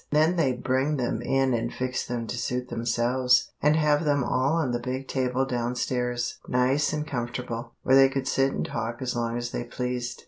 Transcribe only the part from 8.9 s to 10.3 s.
as long as they pleased.